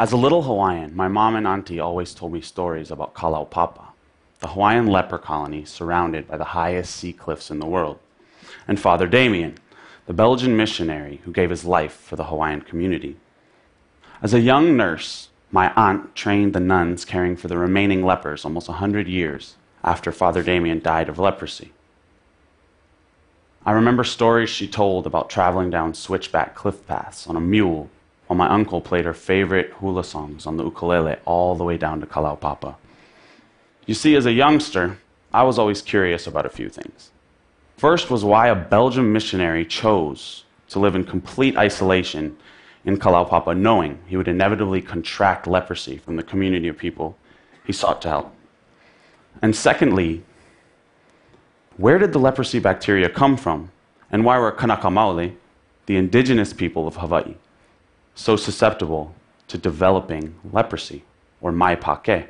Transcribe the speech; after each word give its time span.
As 0.00 0.12
a 0.12 0.16
little 0.16 0.44
Hawaiian, 0.44 0.96
my 0.96 1.08
mom 1.08 1.36
and 1.36 1.46
auntie 1.46 1.78
always 1.78 2.14
told 2.14 2.32
me 2.32 2.40
stories 2.40 2.90
about 2.90 3.12
Kalaupapa, 3.12 3.88
the 4.38 4.48
Hawaiian 4.48 4.86
leper 4.86 5.18
colony 5.18 5.66
surrounded 5.66 6.26
by 6.26 6.38
the 6.38 6.56
highest 6.56 6.96
sea 6.96 7.12
cliffs 7.12 7.50
in 7.50 7.58
the 7.58 7.66
world, 7.66 7.98
and 8.66 8.80
Father 8.80 9.06
Damien, 9.06 9.58
the 10.06 10.14
Belgian 10.14 10.56
missionary 10.56 11.20
who 11.26 11.32
gave 11.32 11.50
his 11.50 11.66
life 11.66 11.92
for 11.92 12.16
the 12.16 12.24
Hawaiian 12.24 12.62
community. 12.62 13.16
As 14.22 14.32
a 14.32 14.40
young 14.40 14.74
nurse, 14.74 15.28
my 15.52 15.70
aunt 15.74 16.14
trained 16.14 16.54
the 16.54 16.60
nuns 16.60 17.04
caring 17.04 17.36
for 17.36 17.48
the 17.48 17.58
remaining 17.58 18.02
lepers 18.02 18.46
almost 18.46 18.68
a 18.68 18.80
100 18.80 19.06
years 19.06 19.56
after 19.84 20.12
Father 20.12 20.42
Damien 20.42 20.80
died 20.80 21.10
of 21.10 21.18
leprosy. 21.18 21.72
I 23.66 23.72
remember 23.72 24.04
stories 24.04 24.48
she 24.48 24.66
told 24.66 25.06
about 25.06 25.28
traveling 25.28 25.68
down 25.68 25.92
switchback 25.92 26.54
cliff 26.54 26.86
paths 26.86 27.26
on 27.26 27.36
a 27.36 27.40
mule 27.40 27.90
while 28.30 28.36
my 28.36 28.48
uncle 28.48 28.80
played 28.80 29.04
her 29.04 29.12
favorite 29.12 29.72
hula 29.80 30.04
songs 30.04 30.46
on 30.46 30.56
the 30.56 30.62
ukulele 30.62 31.16
all 31.24 31.56
the 31.56 31.64
way 31.64 31.76
down 31.76 31.98
to 31.98 32.06
Kalaupapa. 32.06 32.76
You 33.86 33.94
see, 33.94 34.14
as 34.14 34.24
a 34.24 34.30
youngster, 34.30 34.98
I 35.34 35.42
was 35.42 35.58
always 35.58 35.82
curious 35.82 36.28
about 36.28 36.46
a 36.46 36.48
few 36.48 36.68
things. 36.68 37.10
First 37.76 38.08
was 38.08 38.24
why 38.24 38.46
a 38.46 38.54
Belgian 38.54 39.12
missionary 39.12 39.64
chose 39.64 40.44
to 40.68 40.78
live 40.78 40.94
in 40.94 41.02
complete 41.02 41.56
isolation 41.56 42.36
in 42.84 42.98
Kalaupapa, 42.98 43.58
knowing 43.58 43.98
he 44.06 44.16
would 44.16 44.28
inevitably 44.28 44.80
contract 44.80 45.48
leprosy 45.48 45.98
from 45.98 46.14
the 46.14 46.22
community 46.22 46.68
of 46.68 46.78
people 46.78 47.18
he 47.66 47.72
sought 47.72 48.00
to 48.02 48.08
help. 48.10 48.32
And 49.42 49.56
secondly, 49.56 50.22
where 51.78 51.98
did 51.98 52.12
the 52.12 52.20
leprosy 52.20 52.60
bacteria 52.60 53.08
come 53.08 53.36
from? 53.36 53.72
And 54.08 54.24
why 54.24 54.38
were 54.38 54.52
Kanaka 54.52 54.86
Maoli, 54.86 55.34
the 55.86 55.96
indigenous 55.96 56.52
people 56.52 56.86
of 56.86 56.94
Hawaii, 56.94 57.34
so 58.14 58.36
susceptible 58.36 59.14
to 59.48 59.58
developing 59.58 60.34
leprosy, 60.52 61.04
or 61.40 61.52
mai 61.52 61.74
pake? 61.74 62.28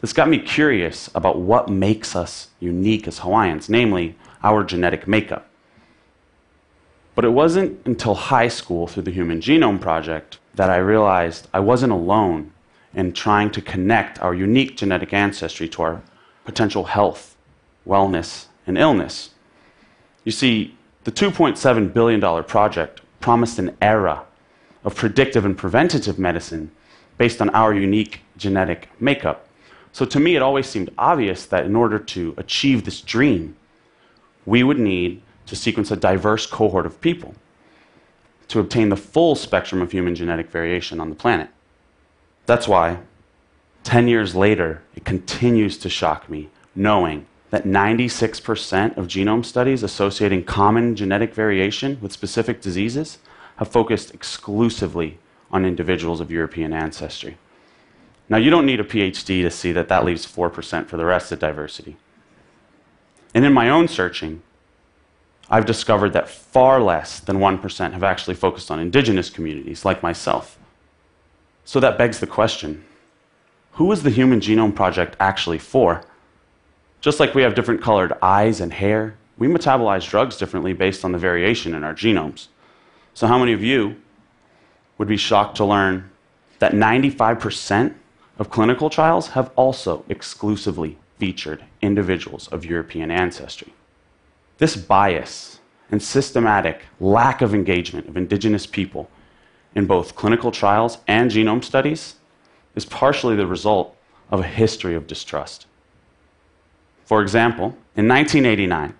This 0.00 0.12
got 0.12 0.28
me 0.28 0.38
curious 0.38 1.10
about 1.14 1.38
what 1.38 1.68
makes 1.68 2.14
us 2.14 2.48
unique 2.60 3.08
as 3.08 3.20
Hawaiians, 3.20 3.68
namely 3.68 4.16
our 4.42 4.62
genetic 4.62 5.08
makeup. 5.08 5.48
But 7.14 7.24
it 7.24 7.30
wasn't 7.30 7.84
until 7.86 8.14
high 8.14 8.48
school 8.48 8.86
through 8.86 9.04
the 9.04 9.10
Human 9.10 9.40
Genome 9.40 9.80
Project 9.80 10.38
that 10.54 10.68
I 10.68 10.76
realized 10.76 11.48
I 11.52 11.60
wasn't 11.60 11.92
alone 11.92 12.52
in 12.94 13.12
trying 13.12 13.50
to 13.52 13.62
connect 13.62 14.20
our 14.20 14.34
unique 14.34 14.76
genetic 14.76 15.12
ancestry 15.12 15.68
to 15.70 15.82
our 15.82 16.02
potential 16.44 16.84
health, 16.84 17.36
wellness, 17.86 18.46
and 18.66 18.76
illness. 18.76 19.30
You 20.24 20.32
see, 20.32 20.76
the 21.04 21.12
$2.7 21.12 21.92
billion 21.92 22.44
project 22.44 23.00
promised 23.20 23.58
an 23.58 23.76
era 23.80 24.24
of 24.86 24.94
predictive 24.94 25.44
and 25.44 25.58
preventative 25.58 26.18
medicine 26.18 26.70
based 27.18 27.42
on 27.42 27.50
our 27.50 27.74
unique 27.74 28.20
genetic 28.36 28.88
makeup. 29.00 29.48
So 29.92 30.06
to 30.06 30.20
me, 30.20 30.36
it 30.36 30.42
always 30.42 30.66
seemed 30.66 30.90
obvious 30.96 31.44
that 31.46 31.66
in 31.66 31.74
order 31.74 31.98
to 31.98 32.34
achieve 32.36 32.84
this 32.84 33.00
dream, 33.00 33.56
we 34.46 34.62
would 34.62 34.78
need 34.78 35.22
to 35.46 35.56
sequence 35.56 35.90
a 35.90 35.96
diverse 35.96 36.46
cohort 36.46 36.86
of 36.86 37.00
people 37.00 37.34
to 38.48 38.60
obtain 38.60 38.88
the 38.88 38.96
full 38.96 39.34
spectrum 39.34 39.82
of 39.82 39.90
human 39.90 40.14
genetic 40.14 40.50
variation 40.50 41.00
on 41.00 41.10
the 41.10 41.16
planet. 41.16 41.48
That's 42.46 42.68
why, 42.68 42.98
10 43.82 44.06
years 44.06 44.36
later, 44.36 44.82
it 44.94 45.04
continues 45.04 45.76
to 45.78 45.88
shock 45.88 46.30
me 46.30 46.48
knowing 46.76 47.26
that 47.50 47.64
96% 47.64 48.96
of 48.96 49.06
genome 49.08 49.44
studies 49.44 49.82
associating 49.82 50.44
common 50.44 50.94
genetic 50.94 51.34
variation 51.34 51.98
with 52.00 52.12
specific 52.12 52.60
diseases 52.60 53.18
have 53.56 53.68
focused 53.68 54.14
exclusively 54.14 55.18
on 55.50 55.64
individuals 55.64 56.20
of 56.20 56.30
European 56.30 56.72
ancestry. 56.72 57.38
Now, 58.28 58.38
you 58.38 58.50
don't 58.50 58.66
need 58.66 58.80
a 58.80 58.84
PhD 58.84 59.42
to 59.42 59.50
see 59.50 59.72
that 59.72 59.88
that 59.88 60.04
leaves 60.04 60.26
4% 60.26 60.86
for 60.86 60.96
the 60.96 61.04
rest 61.04 61.30
of 61.32 61.38
diversity. 61.38 61.96
And 63.34 63.44
in 63.44 63.52
my 63.52 63.70
own 63.70 63.86
searching, 63.86 64.42
I've 65.48 65.66
discovered 65.66 66.12
that 66.14 66.28
far 66.28 66.80
less 66.80 67.20
than 67.20 67.38
1% 67.38 67.92
have 67.92 68.02
actually 68.02 68.34
focused 68.34 68.70
on 68.70 68.80
indigenous 68.80 69.30
communities 69.30 69.84
like 69.84 70.02
myself. 70.02 70.58
So 71.64 71.78
that 71.80 71.98
begs 71.98 72.20
the 72.20 72.26
question 72.26 72.84
who 73.72 73.92
is 73.92 74.02
the 74.02 74.10
Human 74.10 74.40
Genome 74.40 74.74
Project 74.74 75.16
actually 75.20 75.58
for? 75.58 76.02
Just 77.02 77.20
like 77.20 77.34
we 77.34 77.42
have 77.42 77.54
different 77.54 77.82
colored 77.82 78.14
eyes 78.22 78.58
and 78.58 78.72
hair, 78.72 79.16
we 79.36 79.48
metabolize 79.48 80.08
drugs 80.08 80.38
differently 80.38 80.72
based 80.72 81.04
on 81.04 81.12
the 81.12 81.18
variation 81.18 81.74
in 81.74 81.84
our 81.84 81.94
genomes. 81.94 82.48
So, 83.16 83.26
how 83.26 83.38
many 83.38 83.54
of 83.54 83.62
you 83.62 83.96
would 84.98 85.08
be 85.08 85.16
shocked 85.16 85.56
to 85.56 85.64
learn 85.64 86.10
that 86.58 86.72
95% 86.72 87.94
of 88.38 88.50
clinical 88.50 88.90
trials 88.90 89.28
have 89.28 89.50
also 89.56 90.04
exclusively 90.10 90.98
featured 91.18 91.64
individuals 91.80 92.46
of 92.48 92.66
European 92.66 93.10
ancestry? 93.10 93.72
This 94.58 94.76
bias 94.76 95.60
and 95.90 96.02
systematic 96.02 96.82
lack 97.00 97.40
of 97.40 97.54
engagement 97.54 98.06
of 98.06 98.18
indigenous 98.18 98.66
people 98.66 99.08
in 99.74 99.86
both 99.86 100.14
clinical 100.14 100.50
trials 100.50 100.98
and 101.08 101.30
genome 101.30 101.64
studies 101.64 102.16
is 102.74 102.84
partially 102.84 103.34
the 103.34 103.46
result 103.46 103.96
of 104.30 104.40
a 104.40 104.46
history 104.46 104.94
of 104.94 105.06
distrust. 105.06 105.66
For 107.06 107.22
example, 107.22 107.78
in 107.96 108.08
1989, 108.08 108.92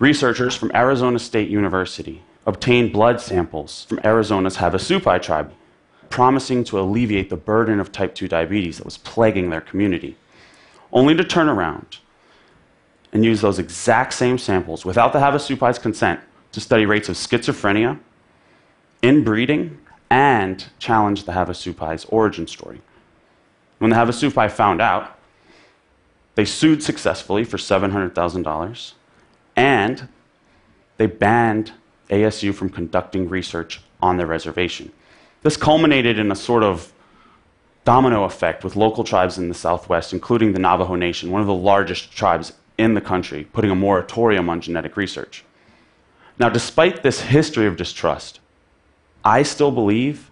researchers 0.00 0.56
from 0.56 0.72
Arizona 0.74 1.20
State 1.20 1.48
University 1.48 2.24
obtained 2.46 2.92
blood 2.92 3.20
samples 3.20 3.84
from 3.84 4.00
Arizona's 4.04 4.56
Havasupai 4.56 5.20
tribe, 5.20 5.52
promising 6.08 6.62
to 6.64 6.78
alleviate 6.78 7.28
the 7.28 7.36
burden 7.36 7.80
of 7.80 7.90
type 7.90 8.14
2 8.14 8.28
diabetes 8.28 8.78
that 8.78 8.84
was 8.84 8.98
plaguing 8.98 9.50
their 9.50 9.60
community, 9.60 10.16
only 10.92 11.14
to 11.14 11.24
turn 11.24 11.48
around 11.48 11.98
and 13.12 13.24
use 13.24 13.40
those 13.40 13.58
exact 13.58 14.12
same 14.12 14.38
samples 14.38 14.84
without 14.84 15.12
the 15.12 15.18
Havasupai's 15.18 15.78
consent 15.78 16.20
to 16.52 16.60
study 16.60 16.86
rates 16.86 17.08
of 17.08 17.16
schizophrenia, 17.16 17.98
inbreeding, 19.02 19.78
and 20.08 20.66
challenge 20.78 21.24
the 21.24 21.32
Havasupai's 21.32 22.04
origin 22.06 22.46
story. 22.46 22.80
When 23.78 23.90
the 23.90 23.96
Havasupai 23.96 24.50
found 24.50 24.80
out, 24.80 25.18
they 26.36 26.44
sued 26.44 26.82
successfully 26.82 27.44
for 27.44 27.56
$700,000 27.56 28.92
and 29.56 30.08
they 30.98 31.06
banned 31.06 31.72
ASU 32.10 32.54
from 32.54 32.68
conducting 32.68 33.28
research 33.28 33.80
on 34.00 34.16
their 34.16 34.26
reservation. 34.26 34.92
This 35.42 35.56
culminated 35.56 36.18
in 36.18 36.30
a 36.30 36.36
sort 36.36 36.62
of 36.62 36.92
domino 37.84 38.24
effect 38.24 38.64
with 38.64 38.76
local 38.76 39.04
tribes 39.04 39.38
in 39.38 39.48
the 39.48 39.54
Southwest, 39.54 40.12
including 40.12 40.52
the 40.52 40.58
Navajo 40.58 40.96
Nation, 40.96 41.30
one 41.30 41.40
of 41.40 41.46
the 41.46 41.54
largest 41.54 42.12
tribes 42.12 42.52
in 42.78 42.94
the 42.94 43.00
country, 43.00 43.44
putting 43.52 43.70
a 43.70 43.74
moratorium 43.74 44.48
on 44.50 44.60
genetic 44.60 44.96
research. 44.96 45.44
Now, 46.38 46.48
despite 46.48 47.02
this 47.02 47.20
history 47.20 47.66
of 47.66 47.76
distrust, 47.76 48.40
I 49.24 49.42
still 49.42 49.70
believe 49.70 50.30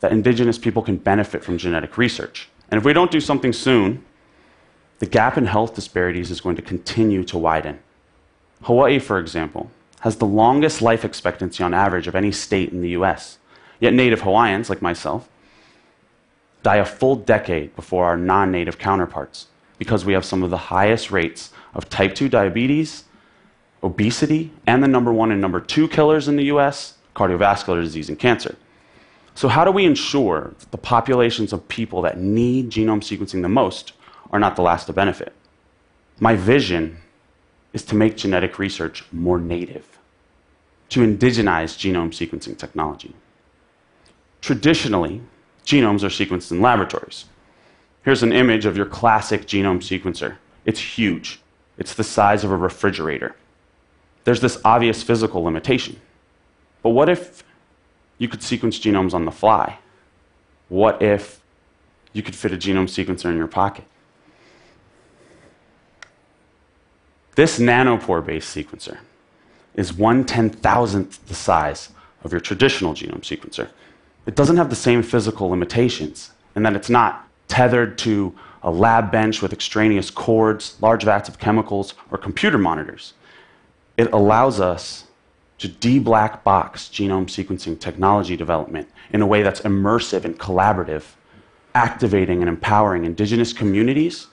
that 0.00 0.12
indigenous 0.12 0.58
people 0.58 0.82
can 0.82 0.96
benefit 0.96 1.44
from 1.44 1.58
genetic 1.58 1.96
research. 1.98 2.48
And 2.70 2.78
if 2.78 2.84
we 2.84 2.92
don't 2.92 3.10
do 3.10 3.20
something 3.20 3.52
soon, 3.52 4.04
the 4.98 5.06
gap 5.06 5.38
in 5.38 5.46
health 5.46 5.74
disparities 5.74 6.30
is 6.30 6.40
going 6.40 6.56
to 6.56 6.62
continue 6.62 7.22
to 7.24 7.38
widen. 7.38 7.78
Hawaii, 8.62 8.98
for 8.98 9.18
example, 9.18 9.70
has 10.00 10.16
the 10.16 10.26
longest 10.26 10.80
life 10.80 11.04
expectancy 11.04 11.62
on 11.62 11.74
average 11.74 12.06
of 12.06 12.14
any 12.14 12.32
state 12.32 12.70
in 12.70 12.80
the 12.80 12.90
US. 12.90 13.38
Yet 13.80 13.94
native 13.94 14.22
Hawaiians, 14.22 14.68
like 14.70 14.82
myself, 14.82 15.28
die 16.62 16.76
a 16.76 16.84
full 16.84 17.16
decade 17.16 17.74
before 17.76 18.06
our 18.06 18.16
non 18.16 18.50
native 18.50 18.78
counterparts 18.78 19.48
because 19.78 20.04
we 20.04 20.12
have 20.12 20.24
some 20.24 20.42
of 20.42 20.50
the 20.50 20.56
highest 20.56 21.10
rates 21.10 21.52
of 21.74 21.88
type 21.88 22.14
2 22.14 22.28
diabetes, 22.28 23.04
obesity, 23.82 24.52
and 24.66 24.82
the 24.82 24.88
number 24.88 25.12
one 25.12 25.30
and 25.30 25.40
number 25.40 25.60
two 25.60 25.86
killers 25.88 26.26
in 26.28 26.36
the 26.36 26.44
US 26.44 26.94
cardiovascular 27.14 27.82
disease 27.82 28.08
and 28.08 28.18
cancer. 28.18 28.56
So, 29.34 29.48
how 29.48 29.64
do 29.64 29.70
we 29.70 29.84
ensure 29.84 30.52
that 30.58 30.70
the 30.72 30.78
populations 30.78 31.52
of 31.52 31.68
people 31.68 32.02
that 32.02 32.18
need 32.18 32.70
genome 32.70 33.02
sequencing 33.02 33.42
the 33.42 33.48
most 33.48 33.92
are 34.32 34.38
not 34.40 34.56
the 34.56 34.62
last 34.62 34.86
to 34.86 34.92
benefit? 34.92 35.32
My 36.18 36.34
vision 36.34 36.98
is 37.72 37.84
to 37.84 37.94
make 37.94 38.16
genetic 38.16 38.58
research 38.58 39.04
more 39.12 39.38
native, 39.38 39.98
to 40.88 41.00
indigenize 41.00 41.76
genome 41.76 42.10
sequencing 42.10 42.56
technology. 42.56 43.14
Traditionally, 44.40 45.20
genomes 45.64 46.02
are 46.02 46.08
sequenced 46.08 46.50
in 46.50 46.62
laboratories. 46.62 47.26
Here's 48.02 48.22
an 48.22 48.32
image 48.32 48.64
of 48.64 48.76
your 48.76 48.86
classic 48.86 49.42
genome 49.46 49.80
sequencer. 49.80 50.36
It's 50.64 50.80
huge. 50.80 51.40
It's 51.76 51.94
the 51.94 52.04
size 52.04 52.44
of 52.44 52.50
a 52.50 52.56
refrigerator. 52.56 53.36
There's 54.24 54.40
this 54.40 54.60
obvious 54.64 55.02
physical 55.02 55.42
limitation. 55.42 56.00
But 56.82 56.90
what 56.90 57.08
if 57.08 57.42
you 58.18 58.28
could 58.28 58.42
sequence 58.42 58.78
genomes 58.78 59.14
on 59.14 59.24
the 59.24 59.30
fly? 59.30 59.78
What 60.68 61.02
if 61.02 61.40
you 62.12 62.22
could 62.22 62.34
fit 62.34 62.52
a 62.52 62.56
genome 62.56 62.88
sequencer 62.88 63.26
in 63.26 63.36
your 63.36 63.46
pocket? 63.46 63.84
This 67.38 67.60
nanopore 67.60 68.26
based 68.26 68.52
sequencer 68.52 68.98
is 69.76 69.92
one 69.92 70.24
ten 70.24 70.50
thousandth 70.50 71.24
the 71.28 71.36
size 71.36 71.90
of 72.24 72.32
your 72.32 72.40
traditional 72.40 72.94
genome 72.94 73.20
sequencer. 73.20 73.68
it 74.26 74.34
doesn't 74.34 74.56
have 74.56 74.70
the 74.70 74.74
same 74.74 75.04
physical 75.04 75.48
limitations, 75.48 76.32
and 76.56 76.66
that 76.66 76.74
it's 76.74 76.90
not 76.90 77.28
tethered 77.46 77.96
to 77.98 78.34
a 78.64 78.72
lab 78.72 79.12
bench 79.12 79.40
with 79.40 79.52
extraneous 79.52 80.10
cords, 80.10 80.76
large 80.80 81.04
vats 81.04 81.28
of 81.28 81.38
chemicals, 81.38 81.94
or 82.10 82.18
computer 82.18 82.58
monitors. 82.58 83.14
It 83.96 84.12
allows 84.12 84.58
us 84.58 85.04
to 85.58 85.68
de 85.68 86.00
black 86.00 86.42
box 86.42 86.88
genome 86.88 87.26
sequencing 87.26 87.78
technology 87.78 88.36
development 88.36 88.88
in 89.12 89.22
a 89.22 89.26
way 89.28 89.44
that's 89.44 89.60
immersive 89.60 90.24
and 90.24 90.36
collaborative, 90.40 91.04
activating 91.72 92.40
and 92.40 92.48
empowering 92.48 93.04
indigenous 93.04 93.52
communities 93.52 94.26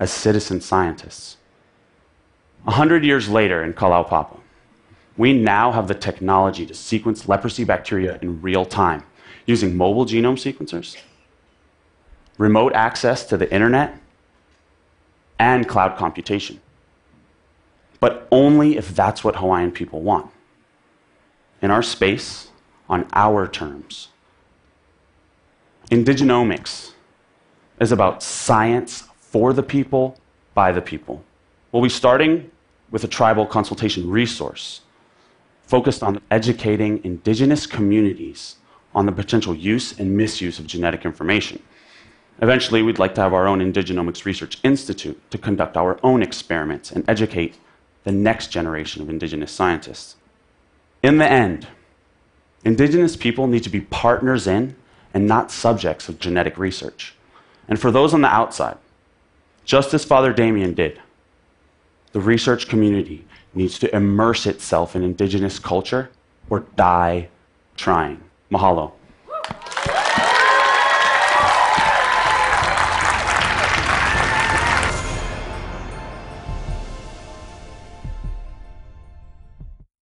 as 0.00 0.10
citizen 0.10 0.60
scientists. 0.60 1.36
A 2.66 2.72
hundred 2.72 3.04
years 3.04 3.28
later 3.28 3.62
in 3.62 3.74
Kalaupapa, 3.74 4.40
we 5.16 5.34
now 5.34 5.70
have 5.70 5.86
the 5.86 5.94
technology 5.94 6.64
to 6.64 6.74
sequence 6.74 7.28
leprosy 7.28 7.64
bacteria 7.64 8.18
in 8.22 8.40
real 8.40 8.64
time 8.64 9.04
using 9.44 9.76
mobile 9.76 10.06
genome 10.06 10.38
sequencers, 10.38 10.96
remote 12.38 12.72
access 12.72 13.24
to 13.24 13.36
the 13.36 13.52
internet, 13.52 13.98
and 15.38 15.68
cloud 15.68 15.96
computation. 15.96 16.60
But 17.98 18.26
only 18.30 18.78
if 18.78 18.94
that's 18.94 19.22
what 19.22 19.36
Hawaiian 19.36 19.72
people 19.72 20.00
want. 20.00 20.30
In 21.60 21.70
our 21.70 21.82
space, 21.82 22.48
on 22.88 23.06
our 23.12 23.46
terms. 23.46 24.08
Indigenomics 25.90 26.92
is 27.78 27.92
about 27.92 28.22
science 28.22 29.04
for 29.30 29.52
the 29.52 29.62
people, 29.62 30.18
by 30.54 30.72
the 30.72 30.82
people. 30.82 31.22
We'll 31.70 31.82
be 31.82 31.88
starting 31.88 32.50
with 32.90 33.04
a 33.04 33.08
tribal 33.08 33.46
consultation 33.46 34.10
resource 34.10 34.80
focused 35.62 36.02
on 36.02 36.20
educating 36.32 37.00
indigenous 37.04 37.64
communities 37.64 38.56
on 38.92 39.06
the 39.06 39.12
potential 39.12 39.54
use 39.54 39.96
and 40.00 40.16
misuse 40.16 40.58
of 40.58 40.66
genetic 40.66 41.04
information. 41.04 41.62
Eventually, 42.42 42.82
we'd 42.82 42.98
like 42.98 43.14
to 43.14 43.20
have 43.20 43.32
our 43.32 43.46
own 43.46 43.60
Indigenomics 43.60 44.24
Research 44.24 44.58
Institute 44.64 45.20
to 45.30 45.38
conduct 45.38 45.76
our 45.76 46.00
own 46.02 46.22
experiments 46.22 46.90
and 46.90 47.08
educate 47.08 47.56
the 48.02 48.10
next 48.10 48.48
generation 48.48 49.00
of 49.00 49.08
indigenous 49.08 49.52
scientists. 49.52 50.16
In 51.04 51.18
the 51.18 51.30
end, 51.30 51.68
indigenous 52.64 53.16
people 53.16 53.46
need 53.46 53.62
to 53.62 53.70
be 53.70 53.82
partners 53.82 54.48
in 54.48 54.74
and 55.14 55.28
not 55.28 55.52
subjects 55.52 56.08
of 56.08 56.18
genetic 56.18 56.58
research. 56.58 57.14
And 57.68 57.78
for 57.78 57.92
those 57.92 58.12
on 58.12 58.22
the 58.22 58.28
outside, 58.28 58.78
just 59.70 59.94
as 59.94 60.04
Father 60.04 60.32
Damien 60.32 60.74
did, 60.74 61.00
the 62.10 62.18
research 62.18 62.66
community 62.66 63.24
needs 63.54 63.78
to 63.78 63.94
immerse 63.94 64.44
itself 64.44 64.96
in 64.96 65.04
indigenous 65.04 65.60
culture 65.60 66.10
or 66.48 66.66
die 66.74 67.28
trying. 67.76 68.20
Mahalo. 68.50 68.90